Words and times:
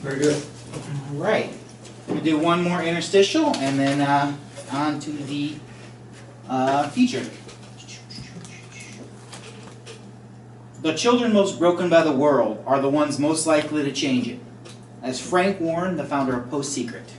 Very 0.00 0.18
good. 0.18 0.42
All 1.10 1.16
right. 1.16 1.52
We'll 2.08 2.20
do 2.20 2.38
one 2.38 2.62
more 2.62 2.82
interstitial 2.82 3.54
and 3.56 3.78
then 3.78 4.00
uh, 4.00 4.34
on 4.72 4.98
to 5.00 5.10
the 5.10 5.56
uh, 6.48 6.88
feature. 6.88 7.24
The 10.80 10.94
children 10.94 11.34
most 11.34 11.58
broken 11.58 11.90
by 11.90 12.02
the 12.02 12.12
world 12.12 12.64
are 12.66 12.80
the 12.80 12.88
ones 12.88 13.18
most 13.18 13.46
likely 13.46 13.82
to 13.82 13.92
change 13.92 14.26
it. 14.26 14.40
As 15.02 15.20
Frank 15.20 15.60
Warren, 15.60 15.96
the 15.96 16.04
founder 16.04 16.38
of 16.38 16.50
Post 16.50 16.72
Secret. 16.72 17.12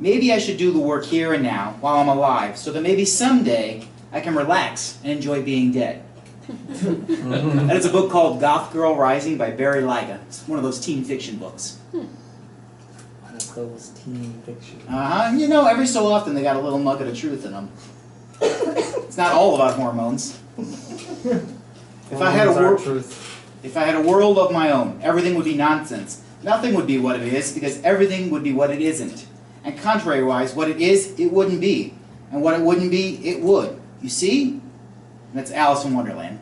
Maybe 0.00 0.32
I 0.32 0.38
should 0.38 0.56
do 0.56 0.72
the 0.72 0.78
work 0.78 1.04
here 1.04 1.34
and 1.34 1.42
now 1.42 1.76
while 1.80 1.96
I'm 1.96 2.08
alive 2.08 2.56
so 2.56 2.72
that 2.72 2.82
maybe 2.82 3.04
someday 3.04 3.86
I 4.10 4.20
can 4.20 4.34
relax 4.34 4.98
and 5.02 5.12
enjoy 5.12 5.42
being 5.42 5.72
dead. 5.72 6.02
That 6.46 7.76
is 7.76 7.86
a 7.86 7.90
book 7.90 8.10
called 8.10 8.40
Goth 8.40 8.72
Girl 8.72 8.96
Rising 8.96 9.38
by 9.38 9.50
Barry 9.50 9.82
Lyga. 9.82 10.20
It's 10.26 10.46
one 10.46 10.58
of 10.58 10.64
those 10.64 10.78
teen 10.80 11.04
fiction 11.04 11.36
books. 11.36 11.78
One 11.92 12.08
of 13.34 13.54
those 13.54 13.88
teen 14.04 14.42
fiction. 14.44 14.82
Uh-huh. 14.88 15.32
You 15.36 15.48
know, 15.48 15.66
every 15.66 15.86
so 15.86 16.06
often 16.06 16.34
they 16.34 16.42
got 16.42 16.56
a 16.56 16.60
little 16.60 16.78
nugget 16.78 17.08
of 17.08 17.16
truth 17.16 17.44
in 17.46 17.52
them. 17.52 17.70
it's 18.40 19.16
not 19.16 19.32
all 19.32 19.54
about 19.54 19.74
hormones. 19.76 20.38
If 20.58 22.20
I 22.20 22.30
had 22.30 22.48
a 22.48 22.52
Hormones 22.52 22.84
world, 22.84 23.02
truth. 23.02 23.44
if 23.62 23.76
I 23.76 23.84
had 23.84 23.94
a 23.94 24.02
world 24.02 24.38
of 24.38 24.52
my 24.52 24.70
own, 24.70 25.00
everything 25.02 25.34
would 25.36 25.44
be 25.46 25.54
nonsense. 25.56 26.22
Nothing 26.42 26.74
would 26.74 26.86
be 26.86 26.98
what 26.98 27.18
it 27.20 27.32
is 27.32 27.52
because 27.52 27.82
everything 27.82 28.30
would 28.30 28.42
be 28.44 28.52
what 28.52 28.70
it 28.70 28.82
isn't. 28.82 29.26
And 29.64 29.78
contrary-wise, 29.78 30.54
what 30.54 30.68
it 30.68 30.80
is, 30.82 31.18
it 31.18 31.32
wouldn't 31.32 31.60
be, 31.62 31.94
and 32.30 32.42
what 32.42 32.52
it 32.60 32.62
wouldn't 32.62 32.90
be, 32.90 33.16
it 33.26 33.40
would. 33.40 33.80
You 34.02 34.10
see? 34.10 34.60
That's 35.34 35.50
Alice 35.50 35.84
in 35.84 35.94
Wonderland. 35.94 36.38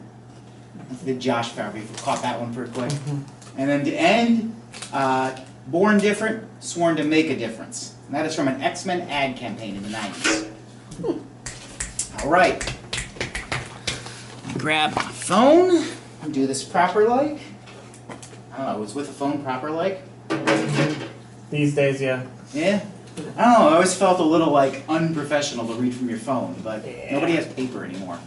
That's 0.90 1.02
the 1.02 1.14
Josh. 1.14 1.56
If 1.56 1.74
you 1.74 1.96
caught 1.96 2.20
that 2.22 2.38
one 2.38 2.54
pretty 2.54 2.72
quick. 2.72 2.92
And 3.56 3.68
then 3.68 3.84
to 3.84 3.92
end, 3.92 4.54
uh, 4.92 5.34
born 5.66 5.98
different, 5.98 6.44
sworn 6.62 6.96
to 6.96 7.04
make 7.04 7.30
a 7.30 7.36
difference. 7.36 7.96
And 8.06 8.14
that 8.14 8.26
is 8.26 8.34
from 8.34 8.48
an 8.48 8.60
X-Men 8.60 9.08
ad 9.08 9.36
campaign 9.36 9.76
in 9.76 9.82
the 9.82 9.88
90s. 9.88 10.48
All 12.22 12.28
right. 12.30 12.76
Grab 14.58 14.94
my 14.94 15.02
phone 15.02 15.86
and 16.22 16.34
do 16.34 16.46
this 16.46 16.62
proper 16.62 17.08
like. 17.08 17.38
I 18.52 18.58
don't 18.58 18.66
know, 18.66 18.78
was 18.80 18.94
with 18.94 19.08
a 19.08 19.12
phone 19.12 19.42
proper 19.42 19.70
like? 19.70 20.02
These 21.50 21.74
days, 21.74 22.00
yeah. 22.02 22.24
Yeah? 22.52 22.84
I 23.16 23.20
don't 23.20 23.36
know, 23.36 23.68
I 23.68 23.74
always 23.74 23.94
felt 23.94 24.20
a 24.20 24.24
little 24.24 24.50
like 24.50 24.84
unprofessional 24.88 25.66
to 25.66 25.74
read 25.74 25.94
from 25.94 26.08
your 26.10 26.18
phone, 26.18 26.54
but 26.62 26.84
nobody 27.10 27.32
has 27.34 27.46
paper 27.54 27.84
anymore. 27.84 28.18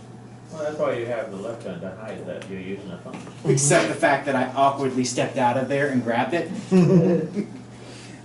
Well, 0.51 0.63
that's 0.63 0.77
why 0.77 0.93
you 0.97 1.05
have 1.07 1.31
the 1.31 1.37
left 1.37 1.63
hand 1.63 1.81
to 1.81 1.91
hide 1.95 2.25
that 2.27 2.49
you're 2.49 2.59
using 2.59 2.89
a 2.91 2.97
phone. 2.99 3.17
Except 3.45 3.89
the 3.89 3.95
fact 3.95 4.25
that 4.27 4.35
I 4.35 4.45
awkwardly 4.55 5.03
stepped 5.03 5.37
out 5.37 5.57
of 5.57 5.67
there 5.67 5.89
and 5.89 6.03
grabbed 6.03 6.33
it. 6.33 6.49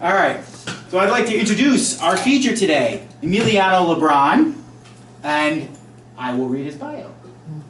All 0.03 0.15
right, 0.15 0.43
so 0.89 0.99
I'd 0.99 1.11
like 1.11 1.27
to 1.27 1.39
introduce 1.39 2.01
our 2.01 2.17
feature 2.17 2.57
today, 2.57 3.07
Emiliano 3.23 3.95
Lebron, 3.95 4.55
and 5.23 5.69
I 6.17 6.35
will 6.35 6.49
read 6.49 6.65
his 6.67 6.77
bio. 6.77 7.13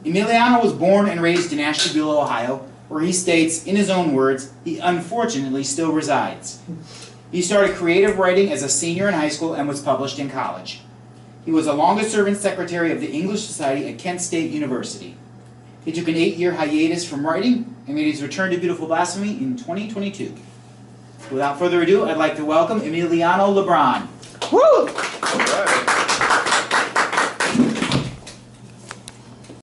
Emiliano 0.05 0.63
was 0.63 0.73
born 0.73 1.09
and 1.09 1.21
raised 1.21 1.53
in 1.53 1.59
Ashtabula, 1.59 2.23
Ohio, 2.23 2.67
where 2.89 3.03
he 3.03 3.13
states, 3.13 3.65
in 3.67 3.77
his 3.77 3.91
own 3.91 4.15
words, 4.15 4.53
he 4.65 4.79
unfortunately 4.79 5.65
still 5.65 5.93
resides. 5.93 6.61
He 7.33 7.43
started 7.43 7.77
creative 7.77 8.19
writing 8.19 8.53
as 8.53 8.63
a 8.63 8.69
senior 8.69 9.09
in 9.09 9.15
high 9.15 9.29
school 9.29 9.55
and 9.55 9.69
was 9.69 9.81
published 9.81 10.19
in 10.19 10.29
college. 10.31 10.81
He 11.51 11.57
was 11.57 11.67
a 11.67 11.73
longest 11.73 12.13
serving 12.13 12.37
secretary 12.37 12.93
of 12.93 13.01
the 13.01 13.11
English 13.11 13.45
Society 13.45 13.89
at 13.89 13.99
Kent 13.99 14.21
State 14.21 14.53
University. 14.53 15.17
He 15.85 15.91
took 15.91 16.07
an 16.07 16.15
eight-year 16.15 16.53
hiatus 16.53 17.05
from 17.05 17.27
writing 17.27 17.75
and 17.89 17.97
made 17.97 18.09
his 18.09 18.23
return 18.23 18.53
to 18.53 18.57
Beautiful 18.57 18.87
Blasphemy 18.87 19.31
in 19.31 19.57
2022. 19.57 20.33
Without 21.33 21.59
further 21.59 21.83
ado, 21.83 22.09
I'd 22.09 22.19
like 22.19 22.37
to 22.37 22.45
welcome 22.45 22.81
Emiliano 22.83 23.53
Lebron. 23.53 24.07
Woo! 24.53 24.61
All 24.63 25.39
right. 25.39 26.30